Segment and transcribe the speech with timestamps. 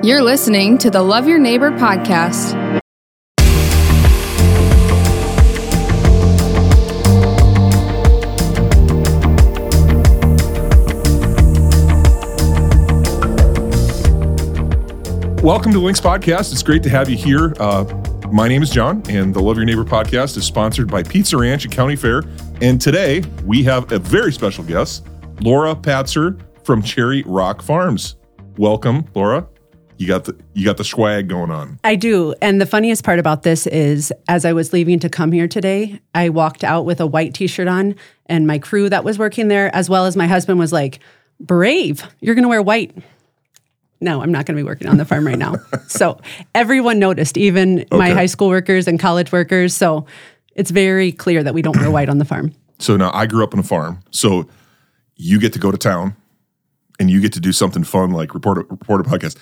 [0.00, 2.54] You're listening to the Love Your Neighbor podcast.
[15.42, 16.52] Welcome to Lynx Podcast.
[16.52, 17.52] It's great to have you here.
[17.58, 17.82] Uh,
[18.30, 21.66] my name is John, and the Love Your Neighbor podcast is sponsored by Pizza Ranch
[21.66, 22.22] at County Fair.
[22.60, 25.08] And today we have a very special guest,
[25.40, 28.14] Laura Patzer from Cherry Rock Farms.
[28.58, 29.48] Welcome, Laura.
[29.98, 31.78] You got the you got the swag going on.
[31.84, 32.34] I do.
[32.40, 36.00] And the funniest part about this is as I was leaving to come here today,
[36.14, 39.74] I walked out with a white t-shirt on and my crew that was working there
[39.74, 41.00] as well as my husband was like,
[41.40, 42.04] "Brave.
[42.20, 42.96] You're going to wear white."
[44.00, 45.56] No, I'm not going to be working on the farm right now.
[45.88, 46.20] so,
[46.54, 49.74] everyone noticed, even my high school workers and college workers.
[49.74, 50.06] So,
[50.54, 52.52] it's very clear that we don't wear white on the farm.
[52.80, 54.04] So now I grew up on a farm.
[54.12, 54.48] So
[55.16, 56.14] you get to go to town
[57.00, 59.36] and you get to do something fun like report a, report a podcast.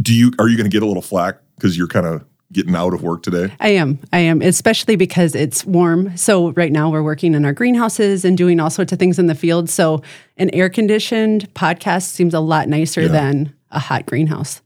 [0.00, 2.74] Do you are you going to get a little flack because you're kind of getting
[2.76, 3.52] out of work today?
[3.60, 3.98] I am.
[4.12, 6.16] I am, especially because it's warm.
[6.16, 9.26] So right now we're working in our greenhouses and doing all sorts of things in
[9.26, 9.68] the field.
[9.68, 10.02] So
[10.36, 13.08] an air conditioned podcast seems a lot nicer Yeah.
[13.08, 14.62] than a hot greenhouse.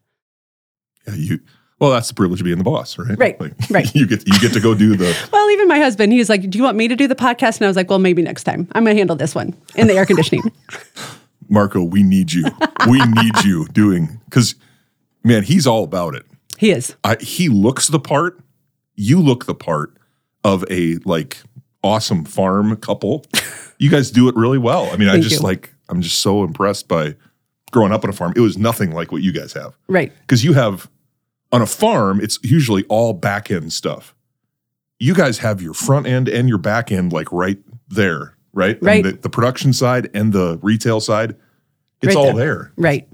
[1.06, 1.40] Yeah, you.
[1.78, 3.16] Well, that's the privilege of being the boss, right?
[3.18, 3.94] Right, right.
[3.94, 5.16] You get you get to go do the.
[5.32, 7.62] Well, even my husband, he's like, "Do you want me to do the podcast?" And
[7.64, 8.68] I was like, "Well, maybe next time.
[8.72, 10.42] I'm going to handle this one in the air conditioning."
[11.48, 12.44] Marco, we need you.
[12.88, 14.54] We need you doing because,
[15.24, 16.24] man, he's all about it.
[16.58, 16.94] he is.
[17.04, 18.40] I, he looks the part.
[18.94, 19.96] You look the part
[20.44, 21.38] of a like
[21.82, 23.24] awesome farm couple.
[23.78, 24.90] You guys do it really well.
[24.92, 25.46] I mean, I just you.
[25.46, 27.16] like I'm just so impressed by
[27.72, 28.32] growing up on a farm.
[28.36, 30.12] It was nothing like what you guys have Right.
[30.20, 30.90] because you have
[31.52, 32.20] on a farm.
[32.20, 34.14] It's usually all back end stuff.
[34.98, 38.78] You guys have your front end and your back end like right there, right?
[38.82, 39.02] Right.
[39.02, 41.36] the, the production side and the retail side,
[42.02, 42.34] it's Right all there.
[42.34, 42.72] there.
[42.76, 43.08] Right.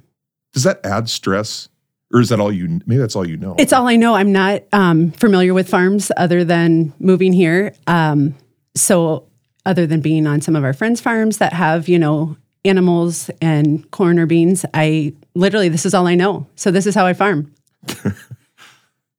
[0.53, 1.69] Does that add stress,
[2.13, 2.81] or is that all you?
[2.87, 3.55] Maybe that's all you know.
[3.59, 4.15] It's all I know.
[4.15, 7.75] I'm not um, familiar with farms other than moving here.
[7.87, 8.35] Um,
[8.75, 9.27] so,
[9.65, 13.91] other than being on some of our friends' farms that have, you know, animals and
[13.91, 16.47] corn or beans, I literally, this is all I know.
[16.55, 17.53] So, this is how I farm.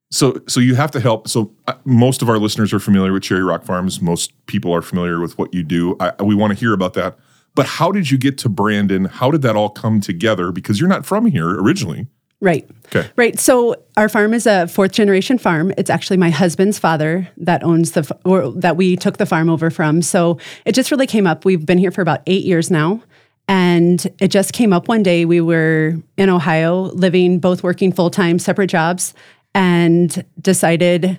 [0.09, 1.27] So, so you have to help.
[1.27, 4.01] So, uh, most of our listeners are familiar with Cherry Rock Farms.
[4.01, 5.97] Most people are familiar with what you do.
[5.99, 7.17] I, we want to hear about that.
[7.55, 9.05] But how did you get to Brandon?
[9.05, 10.51] How did that all come together?
[10.51, 12.07] Because you're not from here originally.
[12.39, 12.69] Right.
[12.87, 13.09] Okay.
[13.15, 13.39] Right.
[13.39, 15.73] So our farm is a fourth generation farm.
[15.77, 19.49] It's actually my husband's father that owns the, f- or that we took the farm
[19.49, 20.01] over from.
[20.03, 21.45] So it just really came up.
[21.45, 23.01] We've been here for about eight years now.
[23.47, 25.25] And it just came up one day.
[25.25, 29.13] We were in Ohio, living, both working full time, separate jobs,
[29.55, 31.17] and decided,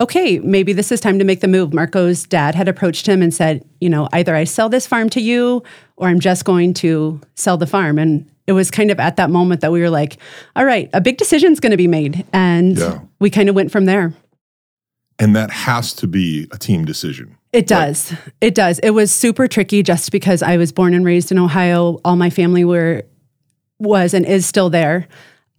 [0.00, 1.72] okay, maybe this is time to make the move.
[1.72, 5.20] Marco's dad had approached him and said, you know, either I sell this farm to
[5.20, 5.62] you
[5.96, 7.98] or I'm just going to sell the farm.
[7.98, 10.16] And it was kind of at that moment that we were like,
[10.56, 12.24] all right, a big decision's going to be made.
[12.32, 13.00] And Yeah.
[13.20, 14.14] we kind of went from there.
[15.18, 17.36] And that has to be a team decision.
[17.52, 18.14] It does.
[18.40, 18.78] It does.
[18.78, 22.00] It was super tricky just because I was born and raised in Ohio.
[22.04, 23.02] All my family were
[23.78, 25.06] was and is still there.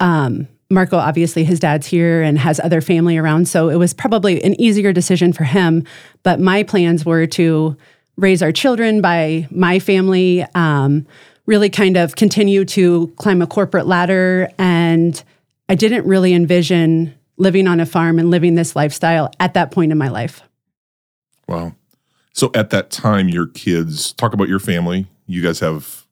[0.00, 4.42] Um, Marco, obviously, his dad's here and has other family around, so it was probably
[4.44, 5.84] an easier decision for him.
[6.22, 7.76] But my plans were to
[8.16, 11.06] raise our children by my family, um,
[11.50, 15.22] really kind of continue to climb a corporate ladder, and
[15.68, 19.90] I didn't really envision living on a farm and living this lifestyle at that point
[19.90, 20.42] in my life.
[21.48, 21.74] Wow.
[22.32, 25.08] So at that time, your kids talk about your family.
[25.26, 26.06] You guys have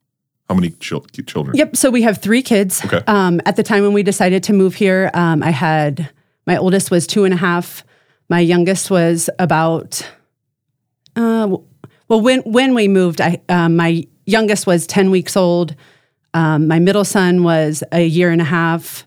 [0.48, 1.56] how many chil- children?
[1.56, 1.76] Yep.
[1.76, 2.84] So we have three kids.
[2.84, 3.02] Okay.
[3.06, 6.10] Um, at the time when we decided to move here, um, I had
[6.46, 7.84] my oldest was two and a half.
[8.28, 10.02] My youngest was about,
[11.14, 11.56] uh,
[12.08, 15.74] well, when when we moved, I um, my youngest was ten weeks old.
[16.34, 19.06] Um, my middle son was a year and a half,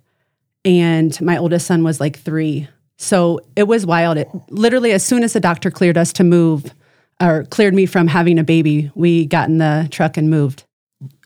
[0.65, 2.67] and my oldest son was like three.
[2.97, 4.17] So it was wild.
[4.17, 6.73] It literally, as soon as the doctor cleared us to move,
[7.21, 10.63] or cleared me from having a baby, we got in the truck and moved.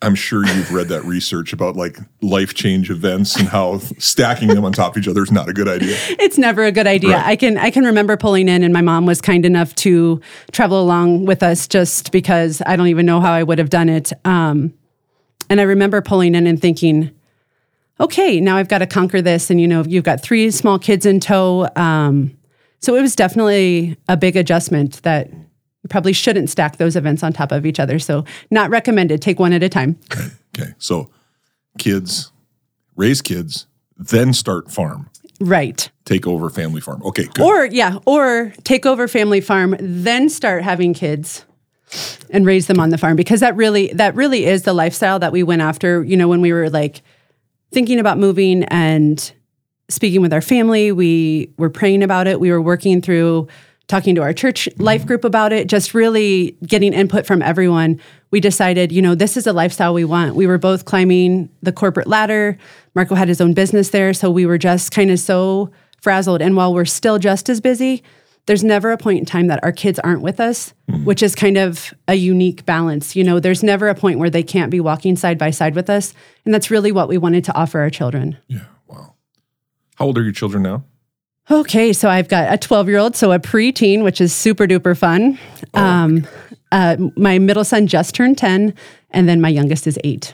[0.02, 4.64] I'm sure you've read that research about like life change events and how stacking them
[4.64, 5.98] on top of each other is not a good idea.
[6.12, 7.16] it's never a good idea.
[7.16, 7.26] Right.
[7.26, 10.82] I can I can remember pulling in and my mom was kind enough to travel
[10.82, 14.14] along with us just because I don't even know how I would have done it.
[14.24, 14.74] Um,
[15.50, 17.12] and I remember pulling in and thinking,
[18.00, 19.50] okay, now I've got to conquer this.
[19.50, 21.68] And you know, you've got three small kids in tow.
[21.76, 22.38] Um,
[22.80, 25.30] so it was definitely a big adjustment that
[25.86, 28.00] you probably shouldn't stack those events on top of each other.
[28.00, 29.22] So not recommended.
[29.22, 29.98] Take one at a time.
[30.12, 30.28] Okay.
[30.58, 30.72] Okay.
[30.78, 31.10] So
[31.78, 32.32] kids,
[32.96, 33.68] raise kids,
[33.98, 35.10] then start farm,
[35.42, 35.92] Right.
[36.06, 37.04] take over family farm.
[37.04, 37.44] Okay, good.
[37.44, 41.44] Or yeah, or take over family farm, then start having kids
[42.30, 45.34] and raise them on the farm because that really that really is the lifestyle that
[45.34, 47.02] we went after, you know, when we were like
[47.74, 49.34] thinking about moving and
[49.90, 50.94] speaking with our family.
[50.94, 52.40] We were praying about it.
[52.40, 53.50] We were working through
[53.88, 58.00] talking to our church life group about it, just really getting input from everyone.
[58.32, 60.36] We decided, you know, this is a lifestyle we want.
[60.36, 62.58] We were both climbing the corporate ladder.
[62.96, 64.14] Marco had his own business there.
[64.14, 65.72] So we were just kind of so
[66.02, 66.42] frazzled.
[66.42, 68.04] And while we're still just as busy,
[68.48, 71.04] there's never a point in time that our kids aren't with us, mm-hmm.
[71.06, 73.16] which is kind of a unique balance.
[73.16, 75.90] You know, there's never a point where they can't be walking side by side with
[75.90, 76.14] us.
[76.46, 78.38] And that's really what we wanted to offer our children.
[78.48, 78.66] Yeah.
[78.88, 79.16] Wow.
[79.96, 80.84] How old are your children now?
[81.50, 84.98] Okay, so I've got a 12 year old, so a preteen, which is super duper
[84.98, 85.38] fun.
[85.74, 86.26] Um,
[86.72, 88.74] uh, my middle son just turned 10,
[89.12, 90.34] and then my youngest is eight.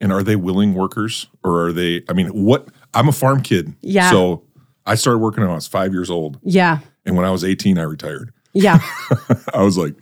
[0.00, 2.02] And are they willing workers or are they?
[2.08, 2.68] I mean, what?
[2.92, 3.74] I'm a farm kid.
[3.80, 4.10] Yeah.
[4.10, 4.42] So
[4.84, 6.38] I started working when I was five years old.
[6.42, 8.32] Yeah, And when I was 18, I retired.
[8.52, 8.78] yeah,
[9.54, 9.94] I was like,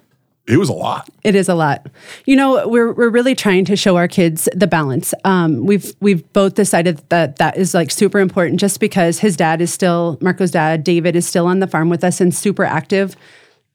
[0.47, 1.09] it was a lot.
[1.23, 1.87] it is a lot.
[2.27, 5.15] You know, we're we're really trying to show our kids the balance.
[5.25, 9.61] Um, we've we've both decided that that is like super important, just because his dad
[9.61, 13.17] is still Marco's dad, David is still on the farm with us and super active.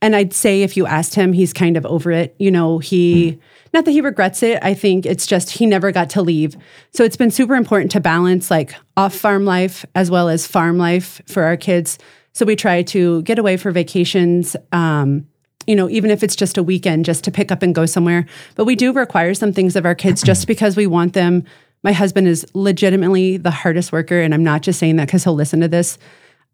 [0.02, 2.36] And I'd say if you asked him, he's kind of over it.
[2.40, 3.38] You know, he,
[3.74, 6.56] not that he regrets it, I think it's just he never got to leave.
[6.94, 10.78] So it's been super important to balance like off farm life as well as farm
[10.78, 11.98] life for our kids.
[12.32, 15.28] So we try to get away for vacations, um,
[15.68, 18.26] you know, even if it's just a weekend, just to pick up and go somewhere.
[18.56, 21.44] But we do require some things of our kids just because we want them.
[21.84, 25.36] My husband is legitimately the hardest worker, and I'm not just saying that because he'll
[25.36, 25.98] listen to this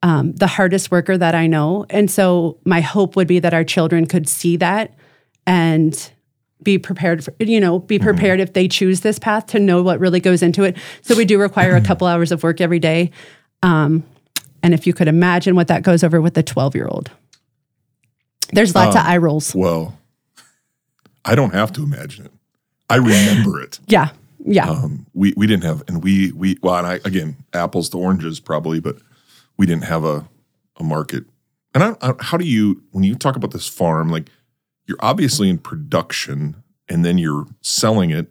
[0.04, 1.86] um, the hardest worker that I know.
[1.90, 4.94] And so my hope would be that our children could see that
[5.48, 6.12] and
[6.62, 10.00] be prepared for, you know, be prepared if they choose this path to know what
[10.00, 10.78] really goes into it.
[11.02, 13.12] So we do require a couple hours of work every day.
[13.64, 14.04] Um,
[14.62, 17.12] and if you could imagine what that goes over with a 12 year old,
[18.54, 19.54] there's lots of eye rolls.
[19.56, 19.98] Well,
[21.24, 22.32] I don't have to imagine it.
[22.90, 23.80] I remember it.
[23.88, 24.10] Yeah.
[24.48, 24.70] Yeah.
[24.70, 28.40] Um, we we didn't have, and we we well, and I again, apples to oranges
[28.40, 28.98] probably, but
[29.58, 30.28] we didn't have a
[30.78, 31.24] a market.
[31.74, 34.30] And I, I, how do you when you talk about this farm, like
[34.86, 38.28] you're obviously in production, and then you're selling it.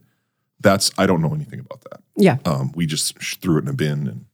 [0.61, 2.01] That's I don't know anything about that.
[2.17, 2.39] yeah.
[2.45, 4.25] Um, we just threw it in a bin and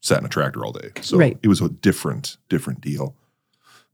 [0.00, 0.90] sat in a tractor all day.
[1.02, 1.36] So Right.
[1.42, 3.16] it was a different different deal.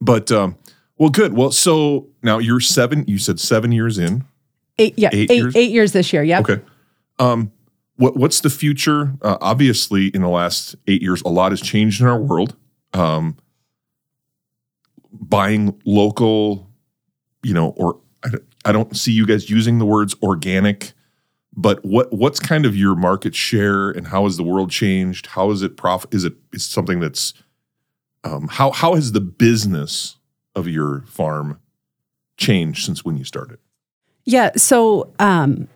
[0.03, 0.57] But um,
[1.01, 1.33] well, good.
[1.35, 3.05] Well, so now you're seven.
[3.09, 4.25] You said seven years in.
[4.79, 5.09] Eight, yeah.
[5.13, 5.57] eight Eight, years?
[5.57, 6.23] eight years this year.
[6.23, 6.41] Yeah.
[6.41, 6.61] Okay.
[7.19, 7.51] Um,
[7.97, 9.15] what what's the future?
[9.21, 12.55] Uh, obviously, in the last eight years, a lot has changed in our world.
[12.95, 13.37] Um,
[15.13, 16.71] buying local,
[17.43, 20.93] you know, or I, don't- I don't see you guys using the words organic,
[21.55, 25.27] but what what's kind of your market share and how has the world changed?
[25.29, 26.07] How is it prof?
[26.11, 27.33] Is it is something that's
[28.25, 30.17] um, how how has the business
[30.55, 31.61] of your farm
[32.37, 33.59] changed since when you started?
[34.25, 34.51] Yeah.
[34.57, 35.69] So um,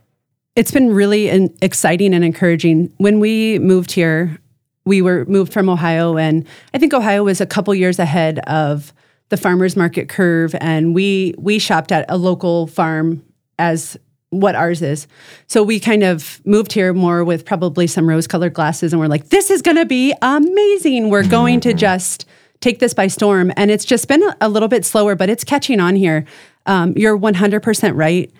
[0.56, 2.93] it's been really in, exciting and encouraging.
[2.99, 4.38] When we moved here,
[4.85, 8.93] we were moved from Ohio, and I think Ohio was a couple years ahead of
[9.31, 13.25] the farmers market curve, and we we shopped at a local farm
[13.59, 13.97] as
[14.31, 15.06] what ours is.
[15.47, 19.31] So we kind of moved here more with probably some rose-colored glasses, and we're like,
[19.31, 21.11] "This is going to be amazing.
[21.11, 22.26] We're going to just."
[22.60, 23.52] Take this by storm.
[23.56, 26.24] And it's just been a, little bit slower, but it's catching on here.
[26.66, 28.32] Um, you're 100% right.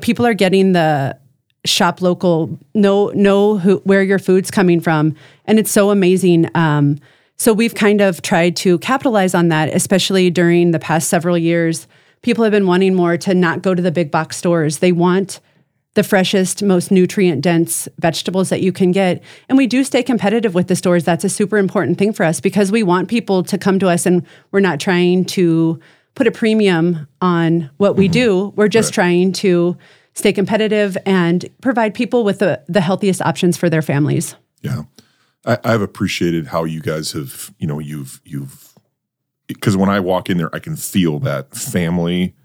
[0.00, 1.18] People are getting the
[1.64, 5.14] shop local, know know who, where your food's coming from,
[5.44, 6.48] and it's so amazing.
[6.54, 6.98] Um,
[7.36, 11.86] so we've kind of tried to capitalize on that, especially during the past several years.
[12.22, 14.78] People have been wanting more to not go to the big box stores.
[14.78, 15.40] They want
[15.98, 19.20] the freshest, most nutrient dense vegetables that you can get.
[19.48, 21.02] And we do stay competitive with the stores.
[21.02, 24.06] That's a super important thing for us because we want people to come to us
[24.06, 25.80] and we're not trying to
[26.14, 28.44] put a premium on what we do.
[28.44, 28.56] Mm-hmm.
[28.56, 29.76] We're just trying to
[30.14, 34.36] stay competitive and provide people with the, the healthiest options for their families.
[34.62, 34.82] Yeah,
[35.44, 38.72] I, I've appreciated how you guys have, you know, you've you've
[39.48, 42.36] because when I walk in there, I can feel that family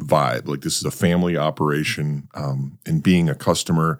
[0.00, 0.46] vibe.
[0.46, 3.98] Like this is a family operation, um, and being a customer,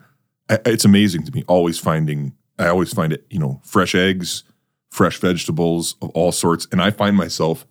[0.49, 1.45] I, it's amazing to me.
[1.47, 4.45] Always finding, I always find it, you know, fresh eggs,
[4.91, 7.67] fresh vegetables of all sorts, and I find myself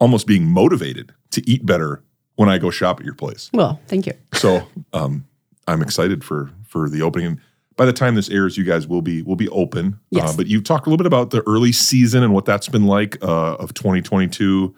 [0.00, 2.02] almost being motivated to eat better
[2.36, 3.50] when I go shop at your place.
[3.52, 4.12] Well, thank you.
[4.34, 5.26] So um,
[5.66, 7.40] I'm excited for for the opening.
[7.76, 9.98] By the time this airs, you guys will be will be open.
[10.10, 10.32] Yes.
[10.32, 12.86] Uh, but you talked a little bit about the early season and what that's been
[12.86, 14.74] like uh, of 2022.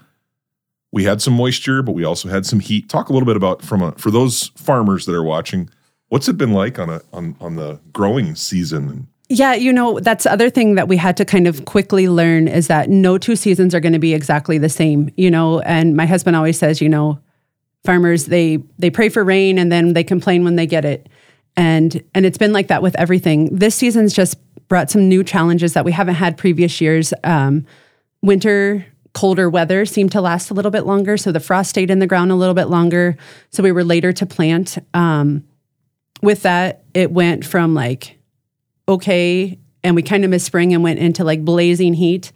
[0.92, 2.88] We had some moisture, but we also had some heat.
[2.88, 5.70] Talk a little bit about from a for those farmers that are watching.
[6.08, 9.06] What's it been like on a on on the growing season?
[9.28, 12.48] Yeah, you know, that's the other thing that we had to kind of quickly learn
[12.48, 15.96] is that no two seasons are going to be exactly the same, you know, and
[15.96, 17.20] my husband always says, you know,
[17.84, 21.08] farmers they they pray for rain and then they complain when they get it.
[21.56, 23.56] and and it's been like that with everything.
[23.56, 24.36] This season's just
[24.68, 27.12] brought some new challenges that we haven't had previous years.
[27.22, 27.66] Um,
[28.22, 31.98] winter colder weather seemed to last a little bit longer, so the frost stayed in
[31.98, 33.16] the ground a little bit longer.
[33.50, 34.78] So we were later to plant.
[34.94, 35.44] Um,
[36.22, 38.18] with that, it went from like
[38.88, 42.32] okay, and we kind of missed spring and went into like blazing heat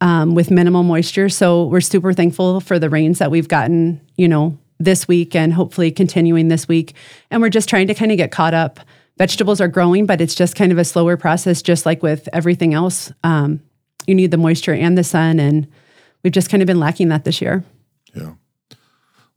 [0.00, 1.28] um, with minimal moisture.
[1.28, 5.52] So we're super thankful for the rains that we've gotten, you know, this week and
[5.54, 6.94] hopefully continuing this week.
[7.30, 8.80] And we're just trying to kind of get caught up.
[9.16, 12.74] Vegetables are growing, but it's just kind of a slower process, just like with everything
[12.74, 13.12] else.
[13.22, 13.60] Um,
[14.06, 15.68] you need the moisture and the sun, and
[16.22, 17.64] we've just kind of been lacking that this year.
[18.14, 18.34] Yeah.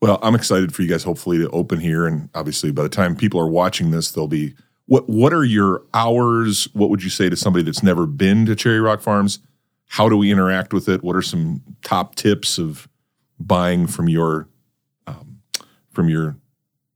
[0.02, 2.06] Well, I'm excited for you guys hopefully to open here.
[2.06, 4.56] And obviously, by the time people are watching this, they'll be.
[4.88, 6.66] What, what are your hours?
[6.74, 9.40] What would you say to somebody that's never been to Cherry Rock Farms?
[9.88, 11.04] How do we interact with it?
[11.04, 12.88] What are some top tips of
[13.40, 14.48] buying from your
[15.08, 15.42] um,
[15.90, 16.38] from your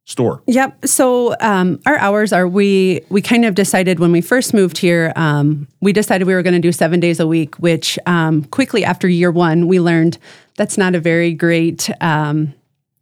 [0.10, 0.42] store?
[0.48, 0.88] Yep.
[0.88, 5.14] So um, our hours are we we kind of decided when we first moved here.
[5.16, 8.84] Um, we decided we were going to do seven days a week, which um, quickly
[8.84, 10.18] after year one we learned
[10.56, 12.54] that's not a very great um,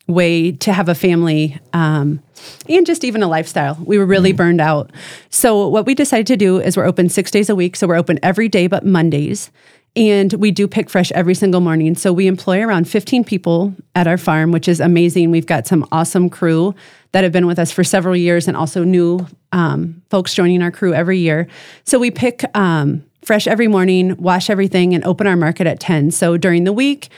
[0.07, 2.21] way to have a family um,
[2.69, 3.77] and just even a lifestyle.
[3.83, 4.91] We were really mm burned out.
[5.29, 7.75] So what we decided to do is we're open six days a week.
[7.75, 9.49] So we're open every day but Mondays.
[9.97, 11.95] And we do pick fresh every single morning.
[11.95, 15.31] So we employ around 15 people at our farm, which is amazing.
[15.31, 16.75] We've got some awesome crew
[17.13, 20.69] that have been with us for several years and also new um, folks joining our
[20.69, 21.47] crew every year.
[21.83, 26.11] So we pick um, fresh every morning, wash everything, and open our market at 10.
[26.11, 27.09] So during the week,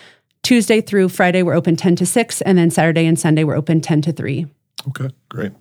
[0.42, 3.82] Tuesday through Friday, we're open 10 to 6, and then Saturday and Sunday, we're open
[3.82, 4.46] 10 to 3.
[4.88, 5.52] Okay, great.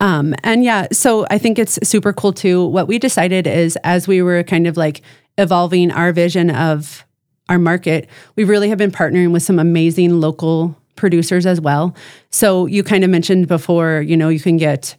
[0.00, 2.66] Um, and yeah, so I think it's super cool too.
[2.66, 5.00] What we decided is as we were kind of like
[5.38, 7.04] evolving our vision of
[7.48, 11.94] our market, we really have been partnering with some amazing local producers as well.
[12.30, 14.96] So you kind of mentioned before, you know, you can get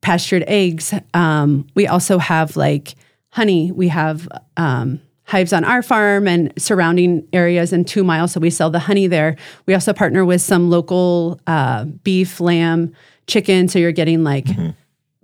[0.00, 0.94] pastured eggs.
[1.14, 2.94] Um, we also have like
[3.30, 3.70] honey.
[3.72, 8.32] We have um, hives on our farm and surrounding areas in two miles.
[8.32, 9.36] So we sell the honey there.
[9.66, 12.94] We also partner with some local uh, beef, lamb,
[13.26, 13.68] chicken.
[13.68, 14.70] So you're getting like mm-hmm.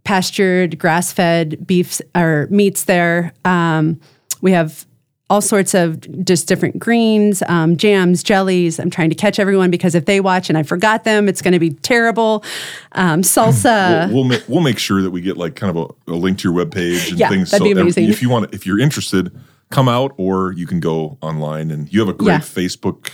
[0.04, 3.32] pastured, grass fed beefs or meats there.
[3.44, 4.00] Um,
[4.44, 4.86] we have
[5.30, 8.78] all sorts of just different greens, um, jams, jellies.
[8.78, 11.52] I'm trying to catch everyone because if they watch and I forgot them, it's going
[11.52, 12.44] to be terrible.
[12.92, 14.06] Um, salsa.
[14.08, 16.38] We'll, we'll, make, we'll make sure that we get like kind of a, a link
[16.40, 17.50] to your webpage and yeah, things.
[17.50, 18.10] That'd so be amazing.
[18.10, 19.34] if you want, if you're interested,
[19.70, 22.38] come out or you can go online and you have a great yeah.
[22.40, 23.10] Facebook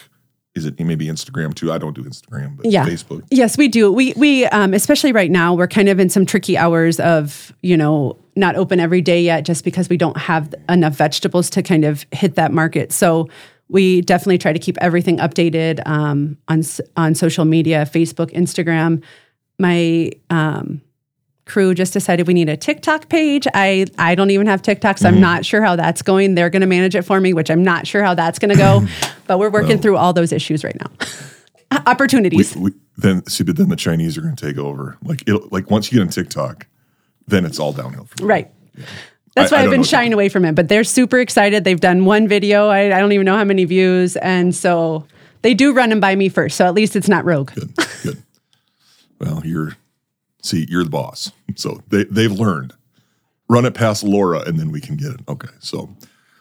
[0.56, 1.70] is it maybe Instagram too?
[1.70, 2.84] I don't do Instagram, but yeah.
[2.84, 3.25] Facebook.
[3.30, 3.92] Yes, we do.
[3.92, 7.76] We we um, especially right now we're kind of in some tricky hours of you
[7.76, 11.85] know not open every day yet, just because we don't have enough vegetables to kind
[11.85, 12.90] of hit that market.
[12.92, 13.28] So
[13.68, 16.62] we definitely try to keep everything updated um, on
[16.97, 19.02] on social media, Facebook, Instagram.
[19.59, 20.82] My um,
[21.47, 23.47] crew just decided we need a TikTok page.
[23.54, 25.16] I I don't even have TikTok, so mm-hmm.
[25.16, 26.35] I'm not sure how that's going.
[26.35, 28.56] They're going to manage it for me, which I'm not sure how that's going to
[28.56, 28.87] go.
[29.26, 30.90] but we're working well, through all those issues right now.
[31.87, 32.56] Opportunities.
[32.56, 34.99] We, we, then see, but then the Chinese are going to take over.
[35.04, 36.66] Like it, like once you get on TikTok,
[37.26, 38.06] then it's all downhill.
[38.16, 38.50] From right.
[38.76, 38.84] Yeah.
[39.36, 40.54] That's why I, have been shying away from it.
[40.56, 41.62] But they're super excited.
[41.62, 42.68] They've done one video.
[42.68, 45.06] I, I don't even know how many views, and so
[45.42, 46.56] they do run them by me first.
[46.56, 47.52] So at least it's not rogue.
[47.54, 47.76] Good.
[48.02, 48.22] Good.
[49.20, 49.76] Well, you're
[50.42, 51.32] See, you're the boss.
[51.56, 52.72] So they, they've learned.
[53.48, 55.20] Run it past Laura and then we can get it.
[55.28, 55.48] Okay.
[55.58, 55.94] So,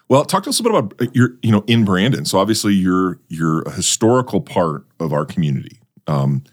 [0.08, 2.24] well, talk to us a bit about uh, your, you know, in Brandon.
[2.24, 5.80] So obviously you're, you're a historical part of our community.
[6.06, 6.44] Um,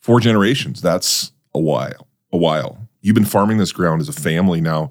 [0.00, 0.82] four generations.
[0.82, 2.87] That's a while, a while.
[3.08, 4.90] You've been farming this ground as a family now.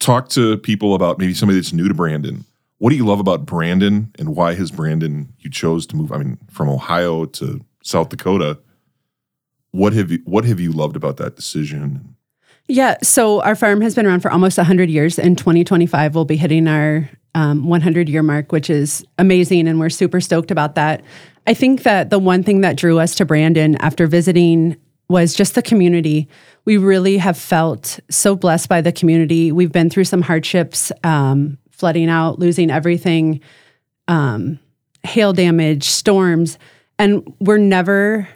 [0.00, 2.44] Talk to people about maybe somebody that's new to Brandon.
[2.78, 6.12] What do you love about Brandon and why has Brandon you chose to move?
[6.12, 8.58] I mean, from Ohio to South Dakota
[9.72, 12.14] what have you what have you loved about that decision?
[12.68, 15.18] Yeah, so our farm has been around for almost 100 years.
[15.18, 19.90] and 2025, we'll be hitting our um, 100 year mark, which is amazing, and we're
[19.90, 21.02] super stoked about that.
[21.46, 24.76] I think that the one thing that drew us to Brandon after visiting
[25.12, 26.26] was just the community.
[26.64, 29.52] We really have felt so blessed by the community.
[29.52, 33.40] We've been through some hardships, um, flooding out, losing everything,
[34.08, 34.58] um,
[35.04, 36.58] hail damage, storms,
[36.98, 38.28] and we're never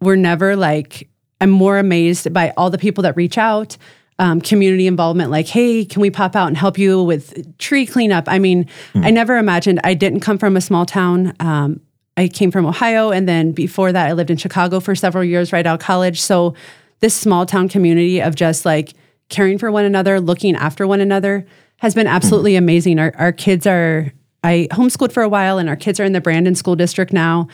[0.00, 1.08] we're never like,
[1.40, 3.76] I'm more amazed by all the people that reach out,
[4.18, 8.24] um, community involvement, like, hey, can we pop out and help you with tree cleanup?
[8.28, 9.04] I mean, mm.
[9.04, 11.34] I never imagined I didn't come from a small town.
[11.40, 11.80] Um,
[12.16, 15.52] I came from Ohio, and then before that, I lived in Chicago for several years
[15.52, 16.20] right out of college.
[16.20, 16.54] So,
[17.00, 18.94] this small town community of just like
[19.28, 21.44] caring for one another, looking after one another
[21.78, 22.58] has been absolutely mm.
[22.58, 22.98] amazing.
[22.98, 26.20] Our, our kids are, I homeschooled for a while, and our kids are in the
[26.20, 27.48] Brandon School District now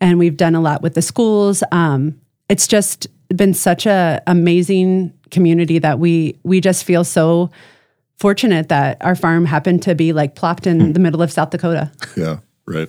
[0.00, 1.62] and we've done a lot with the schools.
[1.72, 7.50] Um, it's just been such a amazing community that we we just feel so
[8.18, 11.90] fortunate that our farm happened to be like plopped in the middle of South Dakota.
[12.16, 12.88] Yeah, right.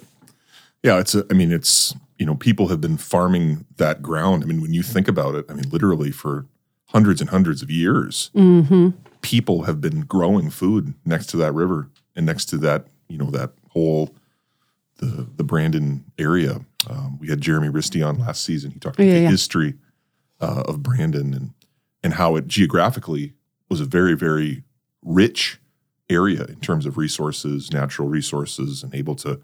[0.84, 1.16] Yeah, it's.
[1.16, 4.44] A, I mean, it's you know, people have been farming that ground.
[4.44, 6.46] I mean, when you think about it, I mean, literally for
[6.86, 8.90] hundreds and hundreds of years, Mm-hmm.
[9.22, 13.30] people have been growing food next to that river and next to that, you know,
[13.32, 14.16] that whole
[14.98, 16.62] the the Brandon area.
[16.90, 18.72] Um, we had Jeremy Risty on last season.
[18.72, 19.30] He talked about Yeah, the yeah.
[19.30, 19.76] history
[20.40, 21.54] uh, of Brandon and
[22.04, 23.34] and how it geographically
[23.70, 24.64] was a very very
[25.04, 25.60] rich
[26.10, 29.42] area in terms of resources, natural resources, and able to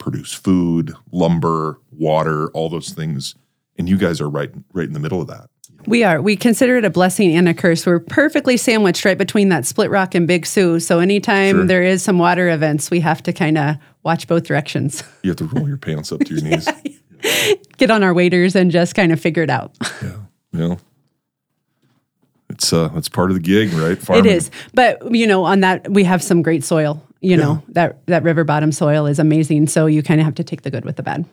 [0.00, 3.36] produce food, lumber, water, all those things.
[3.78, 5.48] And you guys are right right in the middle of that.
[5.86, 6.20] We are.
[6.20, 7.86] We consider it a blessing and a curse.
[7.86, 10.78] We're perfectly sandwiched right between that Split Rock and Big Sioux.
[10.80, 11.64] So anytime Sure.
[11.66, 15.02] there is some water events, we have to kind of watch both directions.
[15.22, 16.68] You have to roll your pants up to your knees.
[17.78, 19.74] Get on our waders and just kind of figure it out.
[20.02, 20.16] Yeah.
[20.52, 20.78] You know,
[22.50, 23.92] it's uh, it's part of the gig, right?
[23.92, 24.26] It Farming.
[24.26, 24.50] is.
[24.74, 27.02] But you know, on that we have some great soil.
[27.20, 29.66] You know, that that river bottom soil is amazing.
[29.66, 31.26] So you kind of have to take the good with the bad.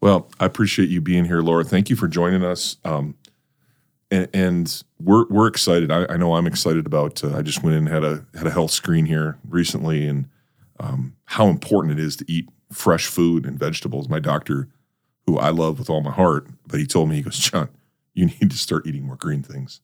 [0.00, 1.64] Well, I appreciate you being here, Laura.
[1.64, 2.76] Thank you for joining us.
[2.84, 3.16] Um,
[4.10, 5.90] and, and we're we're excited.
[5.90, 7.22] I, I know I'm excited about.
[7.22, 10.28] Uh, I just went in and had a had a health screen here recently, and
[10.80, 14.08] um, how important it is to eat fresh food and vegetables.
[14.08, 14.68] My doctor,
[15.26, 17.68] who I love with all my heart, but he told me he goes, John,
[18.14, 19.80] you need to start eating more green things.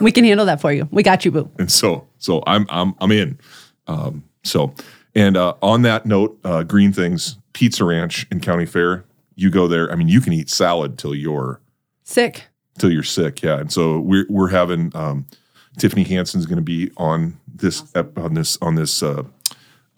[0.00, 0.88] we can handle that for you.
[0.90, 1.50] We got you, boo.
[1.58, 3.38] and so so I'm I'm I'm in.
[3.86, 4.74] Um, so
[5.14, 9.04] and uh, on that note, uh, green things, Pizza Ranch in County Fair.
[9.34, 9.90] You go there.
[9.90, 11.60] I mean, you can eat salad till you're
[12.04, 12.44] Sick.
[12.78, 13.42] till you're sick.
[13.42, 15.26] Yeah, and so we're we're having um,
[15.78, 19.02] Tiffany Hansen's going to be on this ep- on this on this.
[19.02, 19.24] Uh,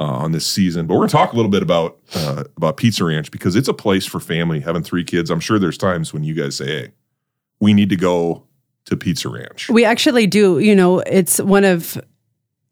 [0.00, 2.76] uh, on this season, but we're going to talk a little bit about uh, about
[2.76, 4.59] Pizza Ranch because it's a place for family.
[4.59, 6.93] Having three kids, I'm sure there's times when you guys say, "Hey,
[7.61, 8.43] we need to go
[8.87, 10.59] to Pizza Ranch." We actually do.
[10.59, 11.97] You know, it's one of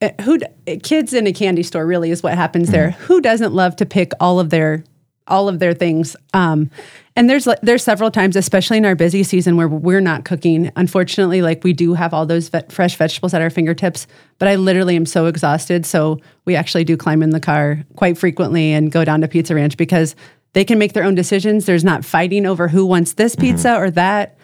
[0.02, 2.88] Uh, who uh, kids in a candy store really is what happens there.
[2.90, 3.04] Mm-hmm.
[3.04, 4.84] Who doesn't love to pick all of their
[5.28, 6.16] all of their things?
[6.34, 6.68] Um,
[7.14, 10.72] and there's like- there's several times, especially in our busy season, where we're not cooking.
[10.74, 14.56] Unfortunately, like we do have all those ve- fresh vegetables at our fingertips, but I
[14.56, 15.86] literally am so exhausted.
[15.86, 19.54] So we actually do climb in the car quite frequently and go down to Pizza
[19.54, 20.16] Ranch because
[20.54, 21.64] they can make their own decisions.
[21.64, 23.52] There's not fighting over who wants this mm-hmm.
[23.52, 24.36] pizza or that.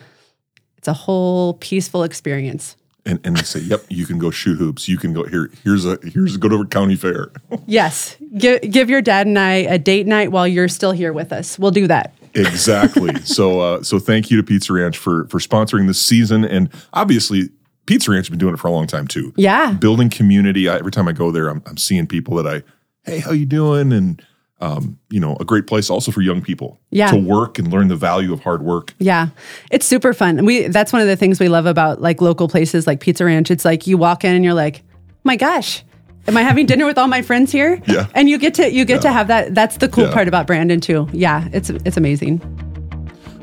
[0.77, 2.77] It's a whole peaceful experience.
[3.09, 4.87] And, and they say, "Yep, you can go shoot hoops.
[4.89, 5.51] You can go here.
[5.65, 7.31] Here's a here's a go to a county fair."
[7.67, 8.17] Yes.
[8.37, 11.59] Give, give your dad and I a date night while you're still here with us.
[11.59, 12.15] We'll do that.
[12.35, 13.15] exactly.
[13.25, 17.51] so uh, so thank you to Pizza Ranch for for sponsoring this season, and obviously
[17.87, 19.33] Pizza Ranch has been doing it for a long time too.
[19.37, 19.73] Yeah.
[19.73, 20.69] building community.
[20.69, 22.63] I, every time I go there, I'm, I'm seeing people that I,
[23.11, 23.93] hey, how you doing?
[23.93, 24.23] And
[24.61, 27.11] um, you know, a great place also for young people Yeah.
[27.13, 28.93] to work and learn the value of hard work.
[28.99, 29.29] Yeah.
[29.71, 30.45] It's super fun.
[30.45, 33.51] We that's one of the things we love about like local places like Pizza Ranch.
[33.51, 34.83] It's like you walk in and you're like,
[35.23, 35.85] "My gosh,
[36.27, 38.07] am I having dinner with all my friends here?" Yeah.
[38.17, 40.13] And you get to you get to have that that's the cool Yeah.
[40.13, 41.09] part about Brandon too.
[41.13, 42.41] Yeah, it's it's amazing.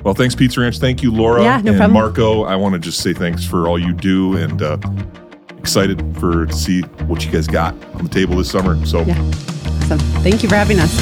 [0.04, 0.78] Well, thanks, Pizza Ranch.
[0.80, 1.93] Thank you, Laura Yeah, no and problem.
[1.93, 2.43] Marco.
[2.43, 4.78] I want to just say thanks for all you do, and uh,
[5.58, 8.86] excited for to see what you guys got on the table this summer.
[8.86, 9.01] So.
[9.01, 9.32] Yeah.
[9.87, 10.93] Thank you for having us.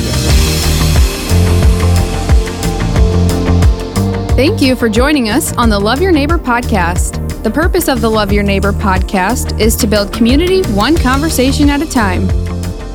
[4.35, 7.43] Thank you for joining us on the Love Your Neighbor podcast.
[7.43, 11.81] The purpose of the Love Your Neighbor podcast is to build community one conversation at
[11.81, 12.27] a time.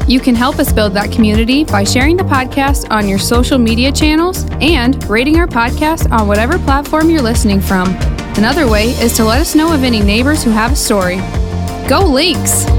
[0.08, 3.92] You can help us build that community by sharing the podcast on your social media
[3.92, 7.94] channels and rating our podcast on whatever platform you're listening from.
[8.36, 11.16] Another way is to let us know of any neighbors who have a story.
[11.88, 12.77] Go Lynx!